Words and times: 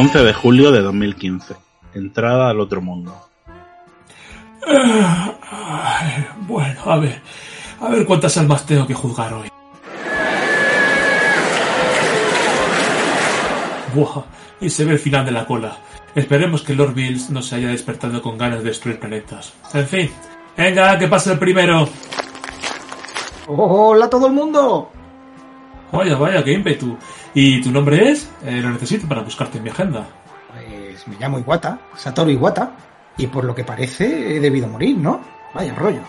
11 0.00 0.24
de 0.24 0.32
julio 0.32 0.72
de 0.72 0.80
2015. 0.80 1.56
Entrada 1.92 2.48
al 2.48 2.58
otro 2.58 2.80
mundo. 2.80 3.14
Ay, 4.66 6.26
bueno, 6.48 6.80
a 6.86 6.98
ver. 6.98 7.20
A 7.82 7.90
ver 7.90 8.06
cuántas 8.06 8.34
almas 8.38 8.64
tengo 8.64 8.86
que 8.86 8.94
juzgar 8.94 9.34
hoy. 9.34 9.50
Buah, 13.94 14.24
y 14.62 14.70
se 14.70 14.86
ve 14.86 14.92
el 14.92 14.98
final 14.98 15.26
de 15.26 15.32
la 15.32 15.44
cola. 15.44 15.76
Esperemos 16.14 16.62
que 16.62 16.74
Lord 16.74 16.94
Bills 16.94 17.28
no 17.28 17.42
se 17.42 17.56
haya 17.56 17.68
despertado 17.68 18.22
con 18.22 18.38
ganas 18.38 18.60
de 18.60 18.70
destruir 18.70 18.98
planetas. 18.98 19.52
En 19.74 19.86
fin, 19.86 20.10
venga, 20.56 20.98
que 20.98 21.08
pase 21.08 21.32
el 21.32 21.38
primero. 21.38 21.86
¡Hola 23.48 24.06
a 24.06 24.08
todo 24.08 24.28
el 24.28 24.32
mundo! 24.32 24.90
Vaya, 25.92 26.16
vaya, 26.16 26.42
qué 26.42 26.52
ímpetu. 26.52 26.96
¿Y 27.34 27.60
tu 27.62 27.70
nombre 27.70 28.10
es? 28.10 28.28
Eh, 28.44 28.60
lo 28.60 28.70
necesito 28.70 29.06
para 29.06 29.22
buscarte 29.22 29.58
en 29.58 29.64
mi 29.64 29.70
agenda. 29.70 30.06
Pues 30.52 31.06
me 31.06 31.16
llamo 31.18 31.38
Iwata, 31.38 31.78
Satoru 31.96 32.30
Iwata, 32.30 32.72
y 33.16 33.26
por 33.26 33.44
lo 33.44 33.54
que 33.54 33.64
parece 33.64 34.36
he 34.36 34.40
debido 34.40 34.66
morir, 34.66 34.96
¿no? 34.96 35.20
Vaya 35.54 35.74
rollo. 35.74 36.02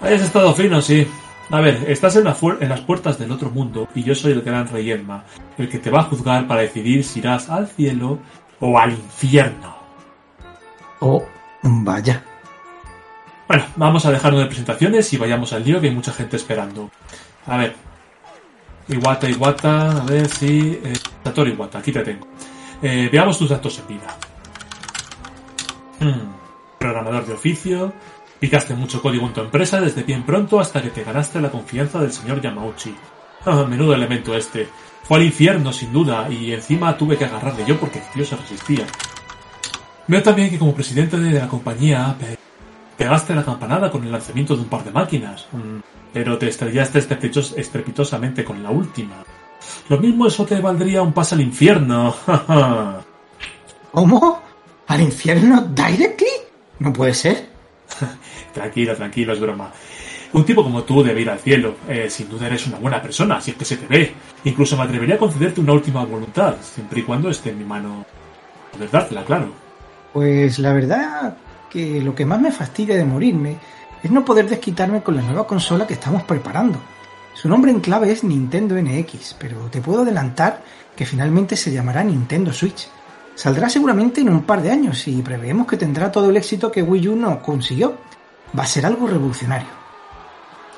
Hayas 0.00 0.22
estado 0.22 0.52
fino, 0.54 0.80
sí. 0.82 1.06
A 1.50 1.60
ver, 1.60 1.84
estás 1.86 2.16
en, 2.16 2.24
la 2.24 2.36
en 2.60 2.68
las 2.68 2.80
puertas 2.80 3.18
del 3.18 3.30
otro 3.30 3.50
mundo 3.50 3.88
y 3.94 4.02
yo 4.02 4.14
soy 4.14 4.32
el 4.32 4.42
gran 4.42 4.68
rey 4.68 4.90
Emma, 4.90 5.24
el 5.58 5.68
que 5.68 5.78
te 5.78 5.90
va 5.90 6.00
a 6.00 6.04
juzgar 6.04 6.46
para 6.46 6.62
decidir 6.62 7.04
si 7.04 7.18
irás 7.18 7.50
al 7.50 7.68
cielo 7.68 8.18
o 8.58 8.78
al 8.78 8.92
infierno. 8.92 9.76
Oh, 11.00 11.24
vaya. 11.62 12.24
Bueno, 13.46 13.64
vamos 13.76 14.06
a 14.06 14.12
dejarnos 14.12 14.40
de 14.40 14.46
presentaciones 14.46 15.12
y 15.12 15.18
vayamos 15.18 15.52
al 15.52 15.64
lío 15.64 15.80
que 15.80 15.88
hay 15.88 15.94
mucha 15.94 16.12
gente 16.12 16.36
esperando. 16.36 16.90
A 17.46 17.58
ver. 17.58 17.91
Iwata, 18.92 19.28
Iwata, 19.28 20.02
a 20.02 20.04
ver 20.04 20.28
si... 20.28 20.80
Eh, 20.82 20.92
Satoru 21.24 21.50
Iwata, 21.50 21.78
aquí 21.78 21.92
te 21.92 22.00
tengo. 22.00 22.26
Eh, 22.82 23.08
veamos 23.10 23.38
tus 23.38 23.50
datos 23.50 23.78
en 23.78 23.86
vida. 23.86 24.16
Hmm, 26.00 26.32
Programador 26.78 27.26
de 27.26 27.34
oficio. 27.34 27.92
Picaste 28.40 28.74
mucho 28.74 29.00
código 29.00 29.26
en 29.26 29.32
tu 29.32 29.40
empresa 29.40 29.80
desde 29.80 30.02
bien 30.02 30.24
pronto 30.24 30.58
hasta 30.58 30.82
que 30.82 30.90
te 30.90 31.04
ganaste 31.04 31.40
la 31.40 31.50
confianza 31.50 32.00
del 32.00 32.12
señor 32.12 32.40
Yamauchi. 32.40 32.94
Ah, 33.44 33.64
menudo 33.68 33.94
elemento 33.94 34.36
este. 34.36 34.68
Fue 35.04 35.18
al 35.18 35.24
infierno, 35.24 35.72
sin 35.72 35.92
duda, 35.92 36.28
y 36.28 36.52
encima 36.52 36.96
tuve 36.96 37.16
que 37.16 37.24
agarrarle 37.24 37.64
yo 37.66 37.78
porque 37.78 37.98
el 38.00 38.04
tío 38.12 38.24
se 38.24 38.36
resistía. 38.36 38.86
Veo 40.08 40.22
también 40.22 40.50
que 40.50 40.58
como 40.58 40.74
presidente 40.74 41.16
de 41.18 41.38
la 41.38 41.48
compañía 41.48 42.16
pegaste 43.02 43.34
la 43.34 43.44
campanada 43.44 43.90
con 43.90 44.04
el 44.04 44.12
lanzamiento 44.12 44.54
de 44.54 44.62
un 44.62 44.68
par 44.68 44.84
de 44.84 44.92
máquinas, 44.92 45.46
mm, 45.50 45.78
pero 46.12 46.38
te 46.38 46.48
estrellaste 46.48 47.00
estrepitosos- 47.00 47.54
estrepitosamente 47.56 48.44
con 48.44 48.62
la 48.62 48.70
última. 48.70 49.16
Lo 49.88 49.98
mismo 49.98 50.26
eso 50.28 50.44
te 50.46 50.60
valdría 50.60 51.02
un 51.02 51.12
pase 51.12 51.34
al 51.34 51.40
infierno. 51.40 52.14
¿Cómo? 53.92 54.40
¿Al 54.86 55.00
infierno 55.00 55.62
directly? 55.62 56.28
No 56.78 56.92
puede 56.92 57.14
ser. 57.14 57.48
tranquilo, 58.54 58.94
tranquilo, 58.94 59.32
es 59.32 59.40
broma. 59.40 59.70
Un 60.34 60.44
tipo 60.44 60.62
como 60.62 60.84
tú 60.84 61.02
debe 61.02 61.20
ir 61.22 61.30
al 61.30 61.40
cielo. 61.40 61.74
Eh, 61.88 62.08
sin 62.08 62.28
duda 62.28 62.46
eres 62.46 62.66
una 62.68 62.78
buena 62.78 63.02
persona, 63.02 63.40
si 63.40 63.50
es 63.50 63.56
que 63.56 63.64
se 63.64 63.76
te 63.76 63.86
ve. 63.86 64.14
Incluso 64.44 64.76
me 64.76 64.84
atrevería 64.84 65.16
a 65.16 65.18
concederte 65.18 65.60
una 65.60 65.72
última 65.72 66.04
voluntad, 66.04 66.54
siempre 66.62 67.00
y 67.00 67.02
cuando 67.02 67.30
esté 67.30 67.50
en 67.50 67.58
mi 67.58 67.64
mano. 67.64 68.06
Poder 68.72 68.90
dártela, 68.90 69.24
claro. 69.24 69.52
Pues 70.12 70.58
la 70.58 70.72
verdad 70.72 71.36
que 71.72 72.02
lo 72.02 72.14
que 72.14 72.26
más 72.26 72.40
me 72.40 72.52
fastidia 72.52 72.96
de 72.96 73.04
morirme 73.04 73.56
es 74.02 74.10
no 74.10 74.24
poder 74.24 74.48
desquitarme 74.48 75.02
con 75.02 75.16
la 75.16 75.22
nueva 75.22 75.46
consola 75.46 75.86
que 75.86 75.94
estamos 75.94 76.22
preparando. 76.24 76.78
Su 77.34 77.48
nombre 77.48 77.70
en 77.70 77.80
clave 77.80 78.12
es 78.12 78.24
Nintendo 78.24 78.74
NX, 78.74 79.36
pero 79.38 79.56
te 79.70 79.80
puedo 79.80 80.02
adelantar 80.02 80.62
que 80.94 81.06
finalmente 81.06 81.56
se 81.56 81.72
llamará 81.72 82.04
Nintendo 82.04 82.52
Switch. 82.52 82.88
Saldrá 83.34 83.70
seguramente 83.70 84.20
en 84.20 84.28
un 84.28 84.42
par 84.42 84.60
de 84.60 84.70
años 84.70 85.08
y 85.08 85.22
preveemos 85.22 85.66
que 85.66 85.78
tendrá 85.78 86.12
todo 86.12 86.28
el 86.28 86.36
éxito 86.36 86.70
que 86.70 86.82
Wii 86.82 87.08
U 87.08 87.16
no 87.16 87.40
consiguió. 87.40 87.96
Va 88.56 88.64
a 88.64 88.66
ser 88.66 88.84
algo 88.84 89.06
revolucionario. 89.06 89.68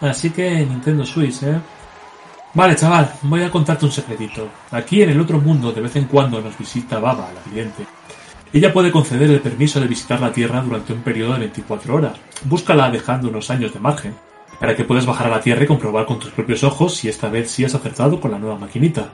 Así 0.00 0.30
que 0.30 0.64
Nintendo 0.64 1.04
Switch, 1.04 1.42
¿eh? 1.42 1.58
Vale, 2.54 2.76
chaval, 2.76 3.12
voy 3.22 3.42
a 3.42 3.50
contarte 3.50 3.84
un 3.84 3.90
secretito. 3.90 4.48
Aquí 4.70 5.02
en 5.02 5.10
el 5.10 5.20
otro 5.20 5.40
mundo 5.40 5.72
de 5.72 5.80
vez 5.80 5.96
en 5.96 6.04
cuando 6.04 6.40
nos 6.40 6.56
visita 6.56 7.00
Baba, 7.00 7.28
la 7.34 7.50
vidente. 7.50 7.84
Ella 8.54 8.72
puede 8.72 8.92
conceder 8.92 9.28
el 9.32 9.40
permiso 9.40 9.80
de 9.80 9.88
visitar 9.88 10.20
la 10.20 10.32
Tierra 10.32 10.60
durante 10.60 10.92
un 10.92 11.02
periodo 11.02 11.32
de 11.32 11.40
24 11.40 11.92
horas. 11.92 12.16
Búscala 12.44 12.88
dejando 12.88 13.28
unos 13.28 13.50
años 13.50 13.74
de 13.74 13.80
margen, 13.80 14.14
para 14.60 14.76
que 14.76 14.84
puedas 14.84 15.06
bajar 15.06 15.26
a 15.26 15.30
la 15.30 15.40
Tierra 15.40 15.64
y 15.64 15.66
comprobar 15.66 16.06
con 16.06 16.20
tus 16.20 16.30
propios 16.30 16.62
ojos 16.62 16.94
si 16.94 17.08
esta 17.08 17.28
vez 17.28 17.50
sí 17.50 17.64
has 17.64 17.74
acertado 17.74 18.20
con 18.20 18.30
la 18.30 18.38
nueva 18.38 18.56
maquinita. 18.56 19.10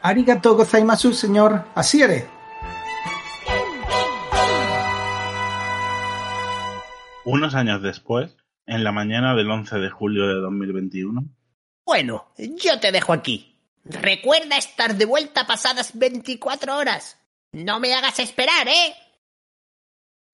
Arigato 0.00 0.56
gozaimasu, 0.56 1.12
señor 1.12 1.66
Asiere. 1.74 2.26
Unos 7.26 7.54
años 7.54 7.82
después, 7.82 8.38
en 8.64 8.84
la 8.84 8.92
mañana 8.92 9.34
del 9.34 9.50
11 9.50 9.76
de 9.80 9.90
julio 9.90 10.26
de 10.28 10.40
2021, 10.40 11.24
Bueno, 11.84 12.28
yo 12.38 12.80
te 12.80 12.90
dejo 12.90 13.12
aquí. 13.12 13.54
Recuerda 13.84 14.56
estar 14.56 14.96
de 14.96 15.04
vuelta 15.04 15.46
pasadas 15.46 15.90
24 15.98 16.74
horas. 16.74 17.18
No 17.52 17.80
me 17.80 17.94
hagas 17.94 18.18
esperar, 18.18 18.68
¿eh? 18.68 18.94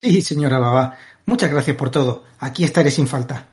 Sí, 0.02 0.20
señora 0.20 0.58
Baba. 0.58 0.98
Muchas 1.26 1.50
gracias 1.50 1.76
por 1.76 1.90
todo. 1.90 2.24
Aquí 2.40 2.64
estaré 2.64 2.90
sin 2.90 3.06
falta. 3.06 3.48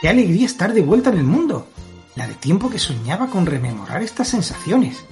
Qué 0.00 0.08
alegría 0.08 0.46
estar 0.46 0.72
de 0.72 0.82
vuelta 0.82 1.10
en 1.10 1.18
el 1.18 1.24
mundo. 1.24 1.68
La 2.16 2.26
de 2.26 2.34
tiempo 2.34 2.68
que 2.68 2.78
soñaba 2.78 3.28
con 3.28 3.46
rememorar 3.46 4.02
estas 4.02 4.28
sensaciones. 4.28 5.04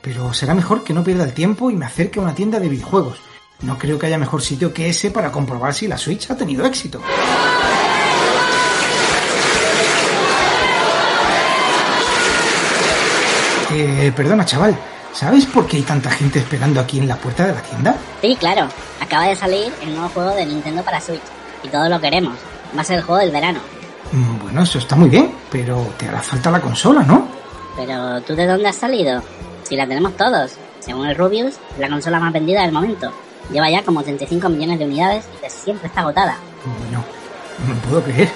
Pero 0.00 0.34
será 0.34 0.54
mejor 0.54 0.82
que 0.82 0.92
no 0.92 1.04
pierda 1.04 1.24
el 1.24 1.34
tiempo 1.34 1.70
y 1.70 1.76
me 1.76 1.86
acerque 1.86 2.18
a 2.18 2.22
una 2.22 2.34
tienda 2.34 2.58
de 2.58 2.68
videojuegos. 2.68 3.18
No 3.62 3.78
creo 3.78 3.98
que 3.98 4.06
haya 4.06 4.18
mejor 4.18 4.42
sitio 4.42 4.74
que 4.74 4.88
ese 4.88 5.12
para 5.12 5.30
comprobar 5.30 5.72
si 5.72 5.86
la 5.86 5.96
Switch 5.96 6.30
ha 6.30 6.36
tenido 6.36 6.66
éxito. 6.66 7.00
Eh, 13.72 14.12
perdona, 14.14 14.44
chaval. 14.44 14.76
¿Sabes 15.12 15.44
por 15.46 15.66
qué 15.66 15.78
hay 15.78 15.82
tanta 15.82 16.10
gente 16.10 16.38
esperando 16.38 16.80
aquí 16.80 16.98
en 16.98 17.06
la 17.08 17.16
puerta 17.16 17.46
de 17.46 17.52
la 17.54 17.60
tienda? 17.62 17.94
Sí, 18.20 18.36
claro. 18.38 18.66
Acaba 19.00 19.26
de 19.26 19.36
salir 19.36 19.72
el 19.82 19.92
nuevo 19.94 20.08
juego 20.10 20.30
de 20.34 20.46
Nintendo 20.46 20.82
para 20.82 21.00
Switch. 21.00 21.20
Y 21.62 21.68
todos 21.68 21.88
lo 21.88 22.00
queremos. 22.00 22.34
Va 22.76 22.80
a 22.80 22.84
ser 22.84 22.98
el 22.98 23.04
juego 23.04 23.20
del 23.20 23.30
verano. 23.30 23.60
Mm, 24.12 24.38
Bueno, 24.42 24.62
eso 24.62 24.78
está 24.78 24.96
muy 24.96 25.08
bien, 25.10 25.32
pero 25.50 25.86
te 25.98 26.08
hará 26.08 26.20
falta 26.22 26.50
la 26.50 26.60
consola, 26.60 27.02
¿no? 27.02 27.26
Pero 27.76 28.20
¿tú 28.22 28.34
de 28.34 28.46
dónde 28.46 28.68
has 28.68 28.76
salido? 28.76 29.22
Si 29.64 29.76
la 29.76 29.86
tenemos 29.86 30.16
todos. 30.16 30.52
Según 30.80 31.06
el 31.06 31.16
Rubius, 31.16 31.54
es 31.74 31.78
la 31.78 31.88
consola 31.88 32.18
más 32.18 32.32
vendida 32.32 32.62
del 32.62 32.72
momento. 32.72 33.12
Lleva 33.50 33.70
ya 33.70 33.82
como 33.82 34.00
85 34.00 34.48
millones 34.48 34.78
de 34.78 34.84
unidades 34.86 35.24
y 35.38 35.42
que 35.42 35.50
siempre 35.50 35.88
está 35.88 36.00
agotada. 36.00 36.36
Bueno, 36.64 37.04
no 37.66 37.74
lo 37.74 37.80
puedo 37.80 38.02
creer. 38.02 38.30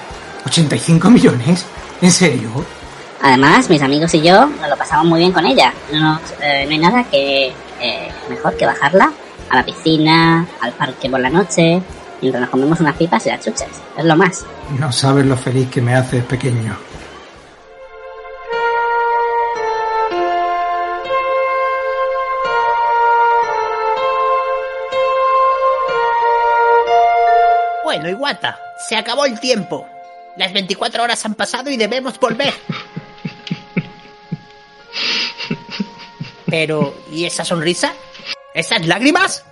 ¿85 0.45 1.11
millones? 1.11 1.65
¿En 2.01 2.11
serio? 2.11 2.49
Además, 3.27 3.69
mis 3.69 3.83
amigos 3.83 4.15
y 4.15 4.23
yo 4.23 4.47
nos 4.47 4.69
lo 4.71 4.77
pasamos 4.77 5.07
muy 5.07 5.19
bien 5.19 5.33
con 5.33 5.45
ella. 5.45 5.75
No, 5.93 6.21
eh, 6.41 6.65
no 6.65 6.71
hay 6.71 6.79
nada 6.79 7.03
que 7.11 7.53
eh, 7.81 8.09
mejor 8.31 8.57
que 8.57 8.65
bajarla 8.65 9.13
a 9.51 9.57
la 9.57 9.65
piscina, 9.65 10.47
al 10.61 10.73
parque 10.75 11.11
por 11.11 11.19
la 11.19 11.29
noche, 11.29 11.83
mientras 12.21 12.43
nos 12.43 12.51
comemos 12.51 12.79
unas 12.79 12.95
pipas 12.95 13.27
y 13.27 13.31
las 13.31 13.45
chuches. 13.45 13.67
Es 13.99 14.05
lo 14.05 14.15
más. 14.15 14.47
No 14.79 14.93
sabes 14.93 15.27
lo 15.27 15.37
feliz 15.37 15.69
que 15.69 15.81
me 15.81 15.97
haces, 15.97 16.23
pequeño. 16.23 16.77
Bueno, 27.83 28.09
Iwata, 28.09 28.57
se 28.89 28.95
acabó 28.95 29.25
el 29.25 29.41
tiempo. 29.41 29.85
Las 30.37 30.53
24 30.53 31.03
horas 31.03 31.25
han 31.25 31.35
pasado 31.35 31.71
y 31.71 31.77
debemos 31.77 32.21
volver. 32.21 32.55
Pero, 36.47 36.95
¿y 37.11 37.25
esa 37.25 37.45
sonrisa? 37.45 37.93
¿Esas 38.55 38.87
lágrimas? 38.87 39.45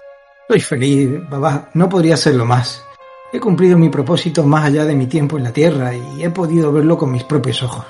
Soy 0.48 0.60
feliz, 0.60 1.10
babá. 1.28 1.70
No 1.74 1.88
podría 1.88 2.16
serlo 2.16 2.44
más. 2.44 2.84
He 3.32 3.40
cumplido 3.40 3.76
mi 3.76 3.88
propósito 3.88 4.44
más 4.44 4.66
allá 4.66 4.84
de 4.84 4.94
mi 4.94 5.06
tiempo 5.06 5.36
en 5.36 5.44
la 5.44 5.52
Tierra 5.52 5.92
y 5.94 6.22
he 6.22 6.30
podido 6.30 6.72
verlo 6.72 6.96
con 6.96 7.10
mis 7.10 7.24
propios 7.24 7.62
ojos. 7.62 7.84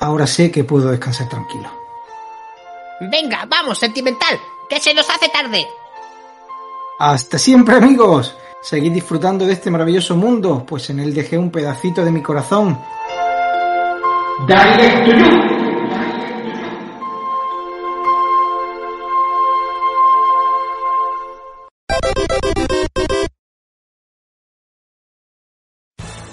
Ahora 0.00 0.26
sé 0.26 0.50
que 0.50 0.64
puedo 0.64 0.90
descansar 0.90 1.28
tranquilo. 1.28 1.70
Venga, 3.10 3.46
vamos, 3.48 3.78
sentimental, 3.78 4.38
que 4.68 4.80
se 4.80 4.92
nos 4.92 5.08
hace 5.08 5.28
tarde. 5.28 5.66
Hasta 6.98 7.38
siempre 7.38 7.76
amigos. 7.76 8.36
Seguid 8.62 8.92
disfrutando 8.92 9.44
de 9.46 9.52
este 9.54 9.70
maravilloso 9.70 10.16
mundo, 10.16 10.64
pues 10.66 10.88
en 10.90 11.00
él 11.00 11.14
dejé 11.14 11.36
un 11.36 11.50
pedacito 11.50 12.04
de 12.04 12.12
mi 12.12 12.22
corazón. 12.22 12.80
Direct 14.46 15.04
to 15.04 15.16
you. 15.16 15.61